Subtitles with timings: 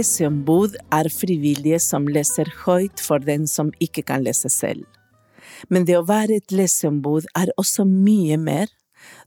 [0.00, 4.86] Leseombud er frivillige som leser høyt for den som ikke kan lese selv.
[5.68, 8.70] Men det å være et leseombud er også mye mer.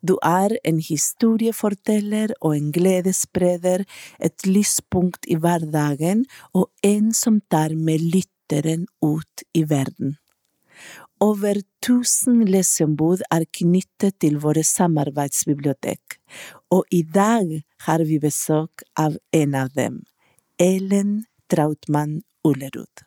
[0.02, 3.84] Du er en historieforteller og en gledesspreder,
[4.18, 6.24] et lyspunkt i hverdagen
[6.58, 10.16] og en som tar med lytteren ut i verden.
[11.22, 16.18] Over tusen leseombud er knyttet til våre samarbeidsbibliotek,
[16.74, 20.02] og i dag har vi besøk av en av dem,
[20.64, 23.02] Ellen Trautmann Ullerud.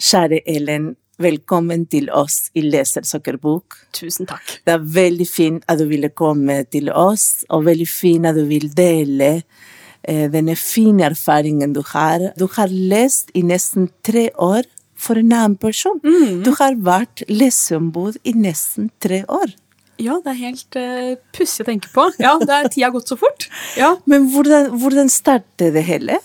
[0.00, 3.76] Kjære Ellen, velkommen til oss i Lesersokkerbok.
[3.96, 4.54] Tusen takk.
[4.64, 8.46] Det er veldig fint at du ville komme til oss, og veldig fint at du
[8.48, 12.30] vil dele eh, denne fine erfaringen du har.
[12.40, 14.64] Du har lest i nesten tre år
[14.96, 16.00] for en annen person.
[16.44, 19.52] Du har vært leseombud i nesten tre år.
[20.00, 22.04] Ja, det er helt uh, pussig å tenke på.
[22.20, 23.48] Ja, det er, Tida har gått så fort.
[23.80, 23.94] Ja.
[24.10, 26.20] Men hvordan, hvordan startet det hele?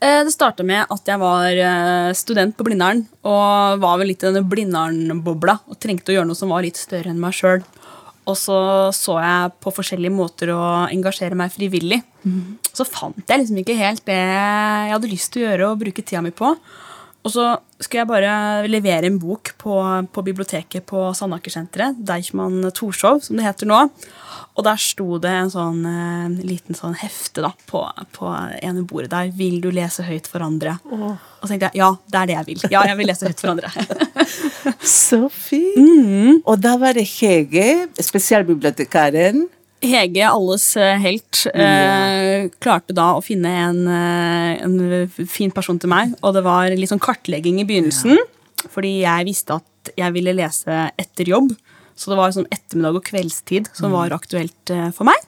[0.00, 4.22] Eh, Det starta med at jeg var eh, student på Blindern og var vel litt
[4.22, 7.64] i denne Blindern-bobla og trengte å gjøre noe som var litt større enn meg sjøl.
[8.26, 8.58] Og så
[8.92, 12.02] så jeg på forskjellige måter å engasjere meg frivillig.
[12.74, 16.02] Så fant jeg liksom ikke helt det jeg hadde lyst til å gjøre og bruke
[16.02, 16.50] tida mi på.
[17.26, 17.46] Og så
[17.82, 19.74] skulle jeg bare levere en bok på,
[20.14, 21.98] på biblioteket på Sandaker-senteret.
[22.06, 23.80] Deichman Torshov, som det heter nå.
[24.56, 27.82] Og der sto det en sånn eh, liten sånn hefte da, på,
[28.14, 28.30] på
[28.62, 29.32] ene bordet der.
[29.34, 32.46] 'Vil du lese høyt for andre?' Og så tenkte jeg ja, det er det jeg
[32.46, 32.62] vil.
[32.72, 33.74] Ja, jeg vil lese høyt for andre.
[35.02, 36.40] Så fint!
[36.46, 39.44] Og da var det Hege, spesialbibliotekaren.
[39.90, 45.92] Hege, alles eh, helt, eh, klarte da å finne en, eh, en fin person til
[45.92, 46.16] meg.
[46.22, 48.18] Og det var litt sånn kartlegging i begynnelsen,
[48.72, 51.54] fordi jeg visste at jeg ville lese etter jobb.
[51.96, 55.22] Så det var sånn ettermiddag og kveldstid som var aktuelt for meg.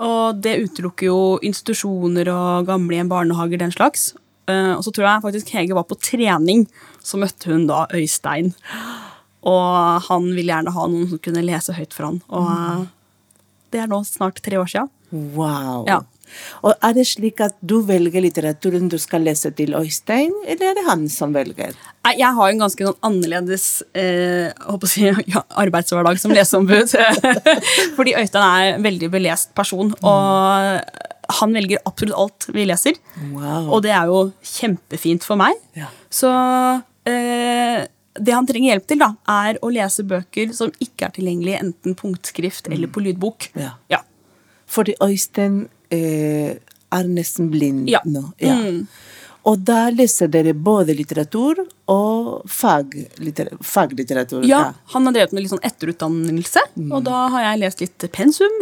[0.00, 4.10] Og det utelukker jo institusjoner og gamlehjem, barnehager, den slags.
[4.50, 6.66] Eh, og så tror jeg faktisk Hege var på trening,
[7.04, 8.54] så møtte hun da Øystein.
[9.46, 12.20] Og han ville gjerne ha noen som kunne lese høyt for han.
[12.28, 12.88] Og eh,
[13.70, 14.90] det er nå snart tre år siden.
[15.10, 15.84] Wow.
[15.88, 16.00] Ja.
[16.62, 20.78] Og er det slik at du velger litteraturen du skal lese til Øystein, eller er
[20.78, 21.74] det han som velger?
[22.06, 23.66] Jeg har jo en ganske sånn annerledes
[23.98, 24.50] eh,
[24.94, 26.94] jeg ja, arbeidshverdag som leseombud.
[27.98, 30.80] Fordi Øystein er en veldig belest person, og
[31.40, 33.02] han velger absolutt alt vi leser.
[33.32, 33.74] Wow.
[33.76, 34.22] Og det er jo
[34.56, 35.58] kjempefint for meg.
[35.78, 35.90] Ja.
[36.10, 36.30] Så
[37.08, 37.39] eh,
[38.20, 41.96] det han trenger hjelp til, da, er å lese bøker som ikke er tilgjengelige enten
[41.98, 43.50] punktskrift eller på lydbok.
[43.58, 43.74] Ja.
[43.92, 44.02] Ja.
[44.70, 46.58] Fordi Øystein eh,
[46.92, 48.02] er nesten blind Ja.
[48.04, 48.28] nå.
[48.42, 48.54] Ja.
[48.60, 48.84] Mm.
[49.48, 54.44] Og da leser dere både litteratur og faglitter faglitteratur.
[54.44, 56.60] ja, han har drevet med litt sånn etterutdannelse,
[56.92, 58.58] og da har jeg lest litt pensum.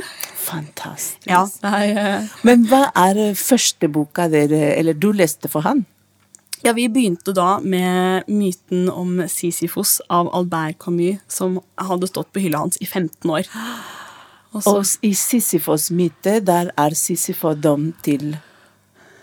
[0.46, 1.26] Fantastisk.
[1.26, 2.30] Ja, er...
[2.46, 5.82] Men hva er første boka dere, eller du leste for han?
[6.64, 12.42] Ja, Vi begynte da med myten om Sisyfos av Albert Camus, som hadde stått på
[12.42, 13.46] hylla hans i 15 år.
[14.56, 14.72] Også.
[14.74, 18.36] Og i Sisyfos myte, der er Sisyfos dømt til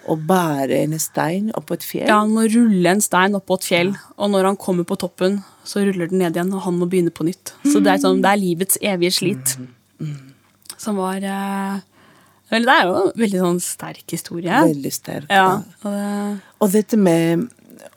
[0.06, 2.08] å bære en stein opp på et fjell.
[2.08, 5.40] ja, Han må rulle en stein oppå et fjell, og når han kommer på toppen,
[5.66, 7.56] så ruller den ned igjen, og han må begynne på nytt.
[7.66, 9.56] Så det er, sånn, det er livets evige slit.
[10.78, 11.80] Som var eh,
[12.52, 14.64] vel, Det er jo en veldig sånn sterk historie.
[14.70, 15.30] Veldig sterk.
[15.30, 17.48] Ja, og det, Og dette med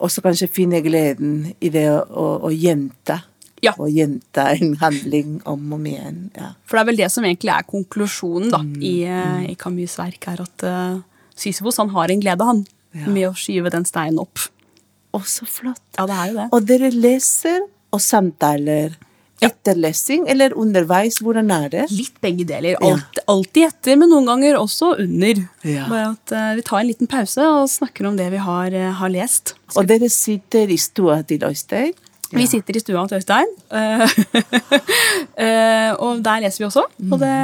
[0.05, 3.23] også kanskje finne gleden i det å, å, å gjenta.
[3.65, 3.73] Ja.
[3.75, 6.19] Og gjenta en handling om og om igjen.
[6.39, 6.53] Ja.
[6.69, 10.29] For det er vel det som egentlig er konklusjonen da, i, eh, i Camus' verk,
[10.31, 11.01] er at uh,
[11.39, 13.05] Sisyfos han har en glede, han, Ja.
[13.13, 14.39] med å skyve den steinen opp.
[15.13, 15.83] Å, så flott.
[15.99, 16.47] Ja, det er jo det.
[16.57, 18.95] Og dere leser og samtaler
[19.45, 21.21] etter lesing, eller underveis?
[21.23, 21.85] Hvordan er det?
[21.95, 22.79] Litt begge deler.
[22.85, 25.45] Alt, Alltid etter, men noen ganger også under.
[25.67, 25.87] Ja.
[25.91, 28.91] Bare at uh, Vi tar en liten pause og snakker om det vi har, uh,
[28.99, 29.55] har lest.
[29.77, 31.95] Og dere sitter i stua til Øystein?
[32.35, 33.53] Vi sitter i stua til Øystein,
[35.45, 36.83] eh, og der leser vi også.
[37.09, 37.37] Og det,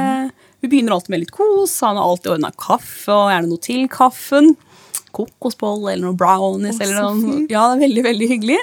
[0.61, 1.73] vi begynner alltid med litt kos.
[1.81, 4.51] Han har alltid ordna kaffe, og gjerne noe til kaffen.
[5.15, 6.77] Kokosboll eller noe brownies.
[6.77, 7.39] Oh, eller noe.
[7.49, 8.59] Ja, det er veldig, veldig hyggelig.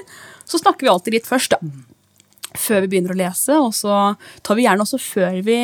[0.46, 1.58] Så snakker vi alltid litt først, da.
[2.58, 4.14] Før vi begynner å lese, og så
[4.44, 5.58] tar vi gjerne også før vi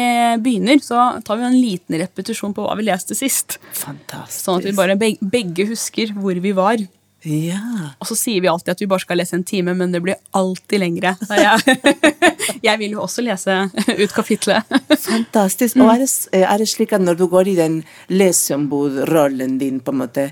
[0.44, 3.58] begynner, så tar vi en liten repetisjon på hva vi leste sist.
[3.76, 4.44] Fantastisk.
[4.44, 6.80] Sånn at vi bare begge husker hvor vi var.
[7.26, 7.58] Ja.
[7.98, 10.14] Og så sier vi alltid at vi bare skal lese en time, men det blir
[10.38, 11.16] alltid lengre.
[11.34, 11.78] Jeg,
[12.68, 13.56] jeg vil jo også lese
[13.98, 14.62] ut kapitlet.
[15.02, 15.80] Fantastisk.
[15.82, 17.80] Og er det, er det slik at når du går i den
[18.58, 20.28] leseombudrollen din, på en måte,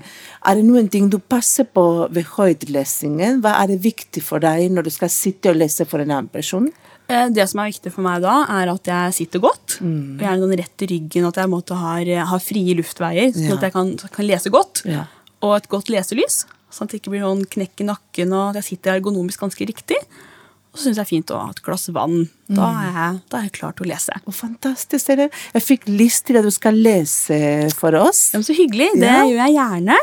[0.47, 3.41] er det noen ting du passer på ved høytlesingen?
[3.43, 6.31] Hva er det viktig for deg når du skal sitte og lese for en annen
[6.33, 6.69] person?
[7.07, 9.77] Eh, Det som er viktig for meg da, er at jeg sitter godt.
[9.83, 10.17] Mm.
[10.23, 13.55] Gjerne sånn rett i ryggen, at jeg måte har, har frie luftveier, sånn Ja.
[13.59, 14.83] at jeg kan, kan lese godt.
[14.87, 15.05] Ja.
[15.45, 18.59] og et godt leselys, sånn at det ikke blir noen knekk i nakken, og at
[18.61, 19.99] jeg sitter ergonomisk ganske riktig.
[20.73, 22.19] Og så syns jeg det er fint å ha et glass vann.
[22.53, 24.17] Da er jeg, da er jeg klar til å lese.
[24.27, 25.07] Oh, fantastisk.
[25.09, 25.29] Dere.
[25.55, 27.39] Jeg fikk lyst til at du skal lese
[27.79, 28.27] for oss.
[28.35, 28.91] Ja, så hyggelig.
[28.99, 29.23] Det Ja.
[29.25, 29.97] gjør jeg gjerne.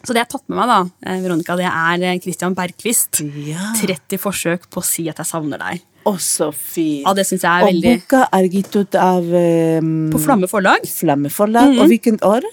[0.00, 0.80] Så det jeg har tatt med meg, da,
[1.12, 3.20] eh, Veronica, det er eh, Christian Bergquist.
[3.46, 3.72] Ja.
[3.76, 5.82] 30 forsøk på å si at jeg savner deg.
[6.08, 7.04] Å, så fint.
[7.04, 7.90] Ja, det synes jeg er veldig...
[7.92, 10.86] og boka er gitt ut av um, På Flamme forlag.
[10.88, 11.76] Flammeforlag.
[11.78, 12.46] Og hvilket år?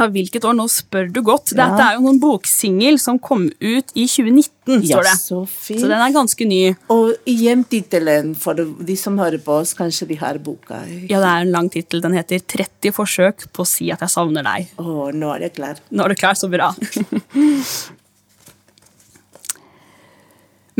[0.00, 0.54] Av hvilket år?
[0.56, 1.52] Nå spør du godt.
[1.52, 1.66] Ja.
[1.66, 5.12] Dette er jo noen boksingel som kom ut i 2019, står det.
[5.12, 5.82] Ja, så fint.
[5.82, 6.60] Så den er ganske ny.
[6.92, 10.80] Og igjen tittelen, for de som hører på oss, kanskje de har boka.
[11.10, 12.00] Ja, det er en lang tittel.
[12.04, 14.72] Den heter 30 forsøk på å si at jeg savner deg.
[14.80, 15.76] Å, nå er jeg klar.
[15.92, 16.72] Nå er du klar, så bra.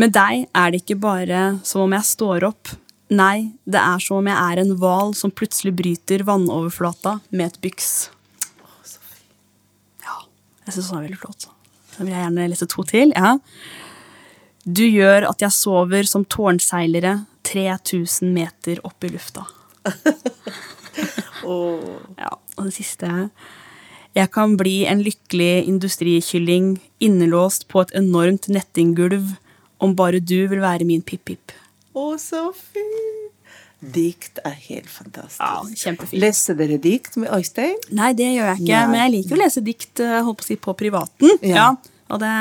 [0.01, 2.73] Med deg er det ikke bare som om jeg står opp.
[3.11, 7.59] Nei, det er som om jeg er en hval som plutselig bryter vannoverflata med et
[7.65, 7.91] byks.
[10.71, 11.49] Jeg syns den er veldig flott.
[11.97, 13.15] Den vil jeg gjerne lese to til.
[13.17, 13.33] Ja.
[14.63, 17.17] Du gjør at jeg sover som tårnseilere
[17.51, 19.49] 3000 meter opp i lufta.
[21.51, 22.29] Ja,
[22.59, 23.09] og det siste
[24.15, 29.33] Jeg kan bli en lykkelig industrikylling innelåst på et enormt nettinggulv
[29.81, 31.55] om bare du vil være min pip-pip.
[31.97, 33.20] Å, så fint.
[33.81, 35.41] Dikt er helt fantastisk.
[35.41, 36.21] Ja, kjempefint.
[36.21, 37.79] Leser dere dikt med Øystein?
[37.97, 38.91] Nei, det gjør jeg ikke, Nei.
[38.93, 41.33] men jeg liker å lese dikt eh, holdt på, å si, på privaten.
[41.41, 41.57] Ja.
[41.57, 41.95] Ja.
[42.13, 42.35] og, det,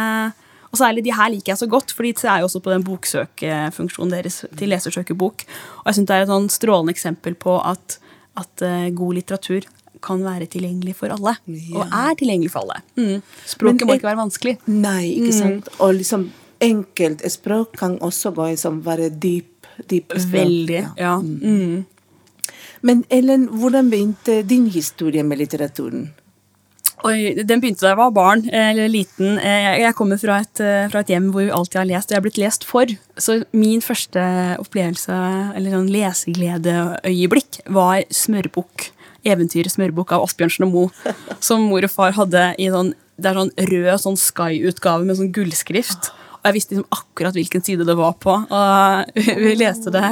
[0.68, 2.84] og særlig de her liker jeg så godt, for de er jo også på den
[2.88, 5.48] boksøkefunksjonen deres til lesersøkebok.
[5.82, 8.00] Og jeg synes det er et sånn strålende eksempel på at,
[8.40, 9.70] at eh, god litteratur
[10.04, 11.38] kan være tilgjengelig for alle.
[11.48, 11.80] Ja.
[11.80, 12.84] Og er tilgjengelig for alle.
[13.00, 13.24] Mm.
[13.48, 14.58] Språket må ikke være vanskelig.
[14.72, 15.72] Nei, ikke sant?
[15.80, 16.30] Og liksom
[16.64, 20.14] enkelt språk kan også gå i som være dyp, dyp.
[20.32, 20.86] Veldig.
[20.98, 21.18] Ja.
[21.20, 21.86] Mm.
[22.82, 26.10] Men Ellen, hvordan begynte din historie med litteraturen?
[27.08, 29.38] Oi, Den begynte da jeg var barn, eh, eller liten.
[29.40, 32.12] Eh, Jeg kommer fra et, eh, fra et hjem hvor vi alltid har lest, og
[32.12, 32.86] jeg har blitt lest for.
[33.16, 34.20] Så min første
[34.60, 38.90] opplevelse, eller sånn lesegledeøyeblikk, var smørbukk.
[39.26, 40.92] Eventyret Smørbukk av Asbjørnsen og Moe.
[41.40, 45.32] Som mor og far hadde i sånn, det er sånn rød sånn Sky-utgave med sånn
[45.32, 46.12] gullskrift.
[46.40, 48.36] Og jeg visste liksom akkurat hvilken side det var på.
[48.48, 50.04] Og vi leste det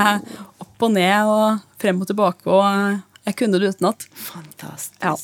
[0.60, 4.06] opp og ned og frem og tilbake, og jeg kunne det utenat.
[4.28, 4.98] Fantastisk.
[5.04, 5.16] Ja.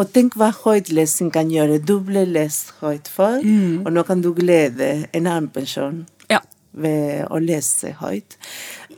[0.00, 1.80] Og tenk hva høytlesing kan gjøre.
[1.84, 3.82] Du ble lest høyt for, Mm.
[3.86, 6.40] og nå kan du glede en annen person Ja.
[6.72, 8.36] ved å lese høyt.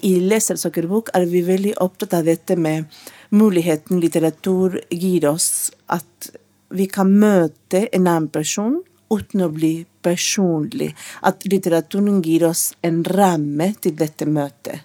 [0.03, 2.85] I Lesersøkerbok er vi veldig opptatt av dette med
[3.33, 6.31] muligheten litteratur gir oss at
[6.71, 8.83] vi kan møte en annen person
[9.13, 10.91] uten å bli personlig.
[11.23, 14.83] At litteraturen gir oss en ramme til dette møtet.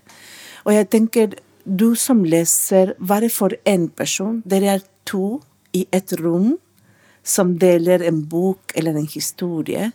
[0.68, 4.42] Og jeg tenker, du som leser, bare for én person.
[4.46, 5.40] Dere er to
[5.76, 6.54] i et rom
[7.28, 9.92] som deler en bok eller en historie.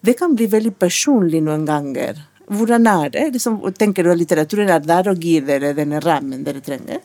[0.00, 2.20] Det kan bli veldig personlig noen ganger.
[2.52, 3.26] Hvordan er det?
[3.36, 7.00] Liksom, tenker du at litteraturen er der og gir dere denne rammen dere trenger?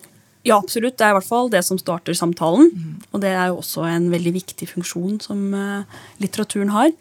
[0.48, 0.96] Ja, absolutt.
[1.00, 2.72] Det er i hvert fall det som starter samtalen.
[3.12, 6.94] Og det er jo også en veldig viktig funksjon som uh, litteraturen har.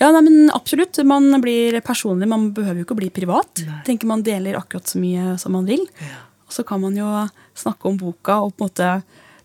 [0.00, 0.98] Ja, nei, men absolutt.
[1.04, 2.28] Man blir personlig.
[2.30, 3.62] Man behøver jo ikke å bli privat.
[3.86, 5.84] Tenker Man deler akkurat så mye som man vil.
[6.46, 7.06] Og så kan man jo
[7.58, 8.90] snakke om boka, og på en måte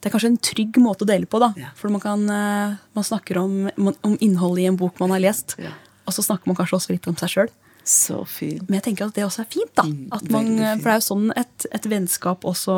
[0.02, 1.38] det er kanskje en trygg måte å dele på.
[1.42, 1.52] da.
[1.62, 1.70] Ja.
[1.78, 5.54] For man, kan, uh, man snakker om, om innholdet i en bok man har lest.
[5.62, 5.76] Ja.
[6.10, 7.52] Og så snakker man kanskje også litt om seg sjøl.
[7.86, 8.66] Så fint.
[8.66, 9.72] Men jeg tenker at det også er fint.
[9.78, 9.86] da.
[10.18, 10.50] At man,
[10.82, 12.78] for det er jo sånn et, et vennskap også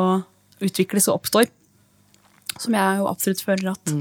[0.62, 1.50] utvikles og oppstår.
[2.60, 3.94] Som jeg jo absolutt føler at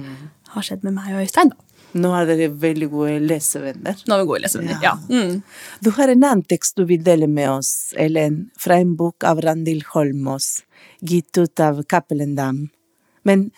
[0.54, 1.54] har skjedd med meg og Øystein.
[1.54, 1.74] da.
[1.94, 4.00] Nå er dere veldig gode lesevenner.
[4.10, 4.80] Nå er vi gode lesevenner.
[4.82, 4.96] Ja.
[5.10, 5.44] Mm.
[5.86, 9.44] Du har en annen tekst du vil dele med oss, Ellen, fra en bok av
[9.46, 10.64] Randil Holmås,
[11.06, 12.66] gitt ut av Cappelen Dam.
[13.24, 13.52] Men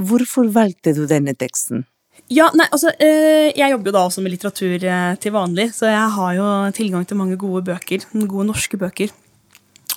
[0.00, 1.84] hvorfor valgte du denne teksten?
[2.32, 5.90] Ja, nei, altså, eh, Jeg jobber jo da også med litteratur eh, til vanlig, så
[5.90, 8.04] jeg har jo tilgang til mange gode bøker.
[8.12, 9.12] Gode norske bøker.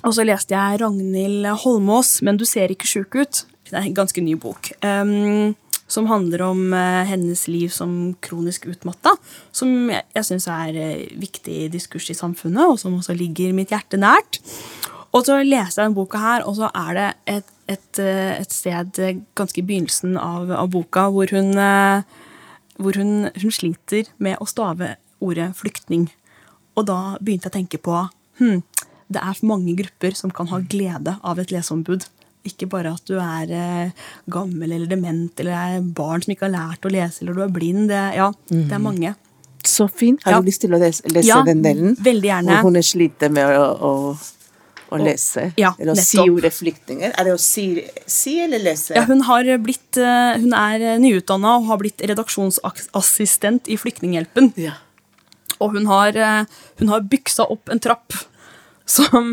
[0.05, 3.45] Og så leste jeg Ragnhild Holmås, 'Men du ser ikke sjuk ut'.
[3.65, 4.71] Det er en ganske ny bok.
[4.83, 5.55] Um,
[5.87, 9.15] som handler om uh, hennes liv som kronisk utmatta.
[9.51, 13.69] Som jeg, jeg syns er uh, viktig diskurs i samfunnet, og som også ligger mitt
[13.73, 14.41] hjerte nært.
[15.11, 18.51] Og så leser jeg denne boka her, og så er det et, et, eh, et
[18.51, 22.03] sted ganske i begynnelsen av, av boka hvor hun uh,
[22.75, 26.09] hvor hun, hun sliter med å stave ordet flyktning.
[26.75, 28.01] Og da begynte jeg å tenke på
[28.41, 28.59] hm,
[29.11, 32.05] det er mange grupper som kan ha glede av et leseombud.
[32.45, 33.91] Ikke bare at du er eh,
[34.29, 37.53] gammel eller dement eller er barn som ikke har lært å lese eller du er
[37.53, 37.87] blind.
[37.89, 39.15] Det, ja, det er mange.
[39.65, 40.21] Så fint.
[40.25, 40.39] Har Ja.
[40.41, 41.95] du lyst til å lese, lese Ja, den delen?
[41.97, 42.61] veldig gjerne.
[42.61, 44.17] Hvor hun sliter med å, å
[44.93, 45.47] å lese.
[45.57, 46.35] ja, eller å si nettopp.
[46.37, 47.13] ordet flyktninger.
[47.17, 47.63] Er det å si,
[48.05, 48.93] si eller lese?
[48.93, 54.53] Ja, hun, har blitt, eh, hun er nyutdanna og har blitt redaksjonsassistent i Flyktninghjelpen.
[54.61, 54.73] Ja.
[55.59, 56.45] Og hun har, eh,
[56.79, 58.13] hun har byksa opp en trapp
[58.85, 59.31] som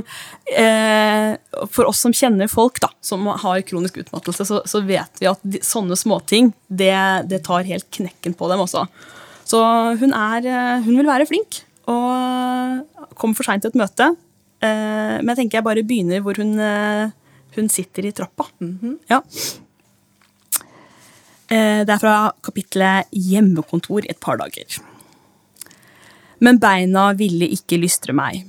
[0.57, 1.37] eh,
[1.71, 5.43] For oss som kjenner folk da, som har kronisk utmattelse, så, så vet vi at
[5.45, 6.95] de, sånne småting det,
[7.29, 8.87] det tar helt knekken på dem også.
[9.45, 9.61] Så
[10.01, 14.13] hun, er, eh, hun vil være flink og kommer for seint til et møte.
[14.63, 17.11] Eh, men jeg tenker jeg bare begynner hvor hun, eh,
[17.59, 18.47] hun sitter i trappa.
[19.11, 19.21] Ja.
[21.53, 24.81] Eh, Det er fra kapitlet 'Hjemmekontor' et par dager.
[26.41, 28.47] Men beina ville ikke lystre meg.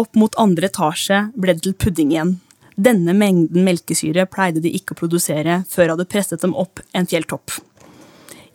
[0.00, 2.36] Opp mot andre etasje ble det til pudding igjen.
[2.80, 7.08] Denne mengden melkesyre pleide de ikke å produsere før jeg hadde presset dem opp en
[7.10, 7.58] fjelltopp.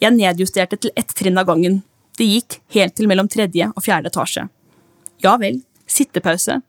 [0.01, 1.83] Jeg nedjusterte til ett trinn av gangen.
[2.17, 4.47] Det gikk helt til mellom tredje og fjerde etasje.
[5.21, 6.61] Ja vel, sittepause.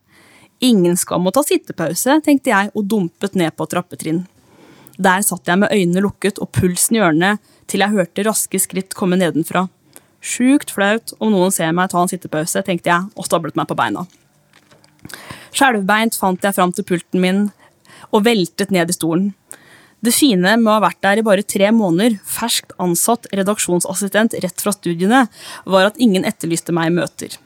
[0.67, 4.27] Ingen skam å ta sittepause, tenkte jeg og dumpet ned på trappetrinn.
[5.01, 7.33] Der satt jeg med øynene lukket og pulsen i ørene
[7.71, 9.67] til jeg hørte raske skritt komme nedenfra.
[10.21, 13.79] Sjukt flaut om noen ser meg ta en sittepause, tenkte jeg og stablet meg på
[13.79, 14.05] beina.
[15.57, 17.47] Skjelvbeint fant jeg fram til pulten min
[18.13, 19.31] og veltet ned i stolen.
[20.05, 24.61] Det fine med å ha vært der i bare tre måneder, ferskt ansatt redaksjonsassistent rett
[24.63, 25.25] fra studiene,
[25.65, 27.39] var at ingen etterlyste meg i møter.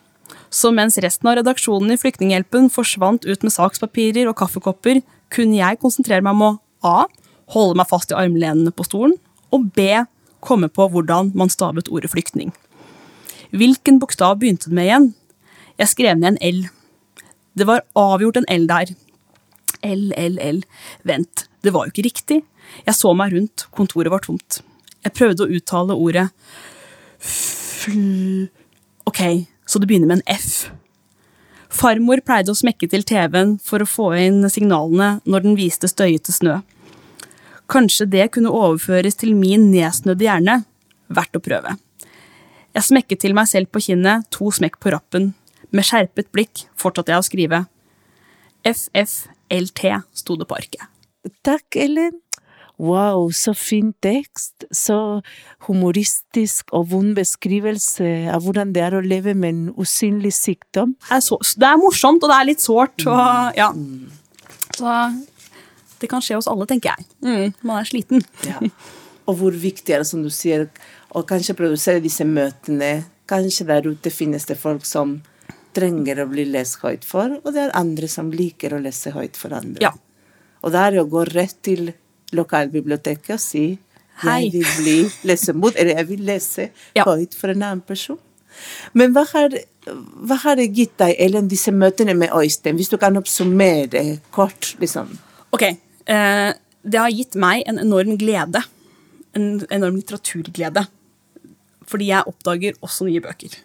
[0.50, 4.98] Så mens resten av redaksjonen i Flyktninghjelpen forsvant ut med sakspapirer og kaffekopper,
[5.30, 6.50] kunne jeg konsentrere meg om å
[6.82, 7.06] a.
[7.54, 9.14] holde meg fast i armlenene på stolen,
[9.54, 10.02] og b.
[10.40, 12.50] komme på hvordan man stavet ordet flyktning.
[13.54, 15.08] Hvilken bokstav begynte det med igjen?
[15.78, 16.60] Jeg skrev ned en L.
[17.54, 18.92] Det var avgjort en L der.
[19.82, 20.62] L, L, L.
[21.08, 22.42] Vent, det var jo ikke riktig.
[22.86, 24.60] Jeg så meg rundt, kontoret var tomt.
[25.04, 26.28] Jeg prøvde å uttale ordet
[27.20, 28.50] fl...
[29.08, 29.22] Ok,
[29.66, 30.68] så det begynner med en F.
[31.70, 36.34] Farmor pleide å smekke til TV-en for å få inn signalene når den viste støyete
[36.34, 36.58] snø.
[37.70, 40.56] Kanskje det kunne overføres til min nedsnødde hjerne?
[41.10, 41.76] Verdt å prøve.
[42.74, 45.30] Jeg smekket til meg selv på kinnet, to smekk på rappen.
[45.70, 47.60] Med skjerpet blikk fortsatte jeg å skrive.
[48.66, 49.84] FFLT
[50.18, 50.88] sto det på arket.
[51.46, 52.18] Takk, Ellen.
[52.80, 54.64] Wow, så fin tekst.
[54.72, 55.20] Så
[55.68, 60.94] humoristisk og vond beskrivelse av hvordan det er å leve med en usynlig sykdom.
[61.04, 63.04] Det er, så, det er morsomt, og det er litt sårt.
[63.04, 63.68] Og, ja.
[64.78, 64.96] Så
[66.00, 67.10] det kan skje hos alle, tenker jeg.
[67.20, 68.24] Mm, man er sliten.
[68.48, 68.62] Ja.
[69.28, 70.70] Og hvor viktig er det, som du sier,
[71.12, 73.04] å kanskje produsere disse møtene.
[73.30, 75.18] Kanskje der ute finnes det folk som
[75.76, 79.38] trenger å bli lest høyt for, og det er andre som liker å lese høyt
[79.38, 79.82] for andre.
[79.84, 79.92] Ja.
[80.64, 81.92] Og da er det å gå rett til
[82.36, 83.64] lokalbiblioteket og si
[84.22, 84.44] Hei.
[84.44, 84.96] jeg vil bli
[85.30, 87.04] lesemot, eller jeg vil lese Ja.
[87.04, 88.18] høyt for en annen person.
[88.92, 89.54] Men hva har,
[89.86, 94.74] hva har det gitt deg, Ellen, disse møtene med Øystein, hvis du kan oppsummere kort,
[94.80, 95.18] liksom?
[95.52, 96.52] Ok, eh,
[96.84, 98.62] det har gitt meg en enorm glede.
[99.34, 100.86] En enorm litteraturglede.
[101.86, 103.56] Fordi jeg oppdager også nye bøker.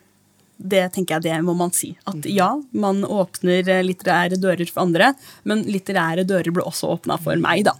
[0.57, 1.95] Det tenker jeg det må man si.
[2.07, 7.17] At ja, man åpner eh, litterære dører for andre, men litterære dører ble også åpna
[7.21, 7.73] for meg, da.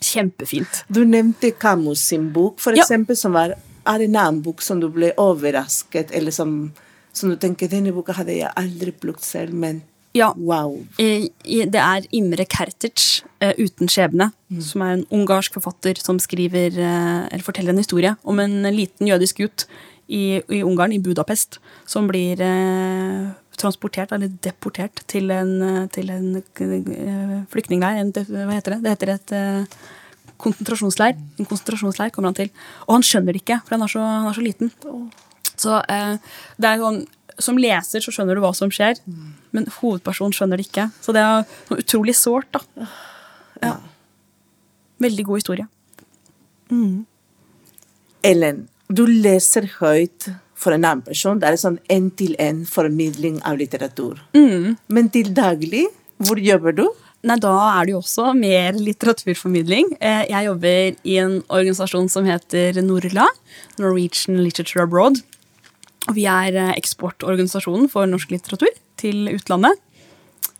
[0.00, 0.84] Kjempefint.
[0.88, 2.82] Du nevnte Camus sin bok, for Ja.
[2.82, 3.54] eksempel, som var
[3.86, 6.72] er en annen bok som du ble overrasket, eller som,
[7.12, 10.74] som du tenker denne boka hadde jeg aldri plukket selv, men Ja, wow.
[10.98, 11.30] Det
[11.78, 17.44] er Imre Kertic, eh, 'Uten skjebne', som er en ungarsk forfatter som skriver, eh, eller
[17.44, 19.66] forteller en historie om en liten jødisk gutt
[20.10, 26.10] i, i Ungarn, i Budapest, som blir eh, transportert, eller deportert, til en, eh, til
[26.10, 28.00] en eh, flyktningleir.
[28.02, 28.80] En, hva heter det?
[28.84, 29.78] Det heter et eh,
[30.40, 31.18] konsentrasjonsleir.
[31.38, 32.50] En konsentrasjonsleir kommer han til.
[32.88, 34.72] Og han skjønner det ikke, for han er så, han er så liten.
[35.60, 37.02] Så eh, det er sånn
[37.40, 38.98] Som leser så skjønner du hva som skjer,
[39.54, 40.90] men hovedpersonen skjønner det ikke.
[41.00, 42.88] Så det er noe utrolig sårt, da.
[43.62, 43.70] Ja.
[45.00, 45.64] Veldig god historie.
[48.28, 50.30] Ellen, du leser høyt
[50.60, 51.38] for en annen person.
[51.40, 54.18] Det er sånn én-til-én-formidling av litteratur.
[54.34, 55.86] Men til daglig,
[56.20, 56.84] hvor jobber du?
[57.22, 59.90] Nei, da er det jo også mer litteraturformidling.
[60.00, 63.26] Eh, Jeg jobber i en organisasjon som heter NORLA,
[63.78, 65.20] Norwegian Literature Abroad.
[66.08, 69.76] Og vi er eh, eksportorganisasjonen for norsk litteratur til utlandet.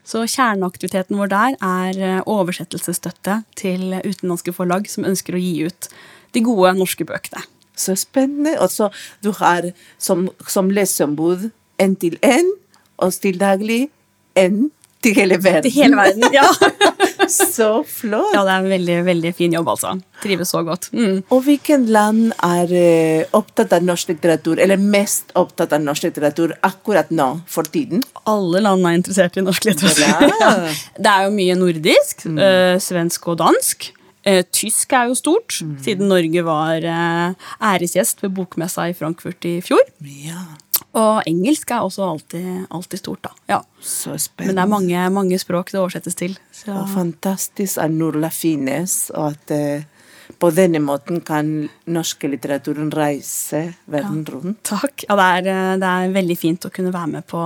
[0.04, 5.88] Så kjerneaktiviteten vår der er eh, oversettelsesstøtte til utenlandske forlag som ønsker å gi ut
[6.36, 7.40] de gode norske bøkene.
[7.80, 8.56] Så spennende.
[8.60, 8.90] Og så
[9.24, 11.48] du har som, som leseombud
[11.80, 12.52] én-til-én,
[13.00, 13.86] og til daglig
[14.38, 14.68] én
[15.00, 15.64] til hele verden.
[15.64, 16.44] Til hele verden, ja.
[17.30, 18.34] Så flott!
[18.34, 19.94] Ja, det er en veldig, veldig fin jobb, altså.
[20.20, 20.88] Trives så godt.
[20.92, 21.20] Mm.
[21.32, 26.56] Og hvilken land er eh, opptatt av norsk litteratur, eller mest opptatt av norsk litteratur
[26.66, 28.02] akkurat nå, for tiden?
[28.28, 30.26] Alle land er interessert i norsk litteratur.
[30.42, 30.50] Ja.
[31.04, 32.26] Det er jo mye nordisk.
[32.34, 33.92] eh, svensk og dansk.
[34.28, 39.60] Eh, tysk er jo stort, siden Norge var eh, æresgjest ved bokmessa i Frankfurt i
[39.64, 39.80] fjor.
[40.04, 40.42] Ja,
[40.92, 43.30] Og engelsk er også alltid, alltid stort, da.
[43.48, 43.60] Ja.
[43.80, 46.36] så Men det er mange, mange språk det oversettes til.
[46.52, 46.72] Så.
[46.74, 49.88] Og fantastisk at Nordla finnes, og at eh,
[50.40, 54.62] på denne måten kan norske litteraturen reise verden rundt.
[54.68, 55.06] Takk.
[55.08, 57.44] Ja, det er, det er veldig fint å kunne være med på,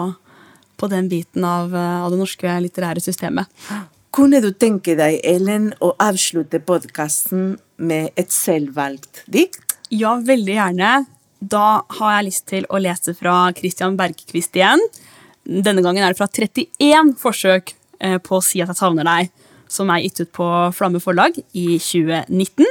[0.77, 3.47] på den biten av, av det norske litterære systemet.
[4.15, 9.75] Kunne du tenke deg, Ellen, å avslutte podkasten med et selvvalgt dikt?
[9.91, 10.91] Ja, veldig gjerne.
[11.43, 14.79] Da har jeg lyst til å lese fra Christian Bergquist igjen.
[15.43, 19.33] Denne gangen er det fra 31 forsøk eh, på å si at jeg savner deg,
[19.67, 20.47] som er gitt ut på
[20.79, 22.71] Flamme forlag i 2019.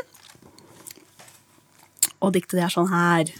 [2.23, 3.33] Og diktet er sånn her.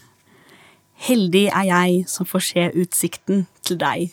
[1.07, 4.11] Heldig er jeg som får se utsikten til deg.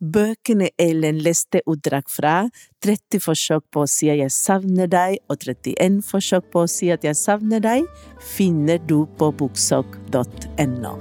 [0.00, 2.48] Bøkene Elen leste utdrag fra,
[2.80, 6.88] 30 forsøk på å si at jeg savner deg, og 31 forsøk på å si
[6.92, 7.84] at jeg savner deg,
[8.32, 10.96] finner du på boksok.no.